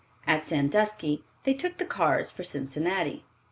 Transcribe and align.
At 0.25 0.41
Sandusky 0.41 1.23
they 1.43 1.53
took 1.53 1.77
the 1.77 1.85
cars 1.85 2.31
for 2.31 2.41
Cincinnati. 2.41 3.23